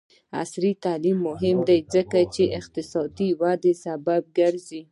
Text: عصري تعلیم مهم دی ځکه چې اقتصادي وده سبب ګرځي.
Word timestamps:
عصري 0.41 0.71
تعلیم 0.85 1.17
مهم 1.27 1.57
دی 1.67 1.79
ځکه 1.93 2.19
چې 2.33 2.43
اقتصادي 2.59 3.29
وده 3.41 3.71
سبب 3.85 4.21
ګرځي. 4.37 4.81